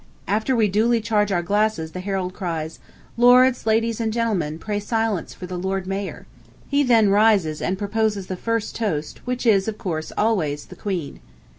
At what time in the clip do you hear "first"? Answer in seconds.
8.35-8.75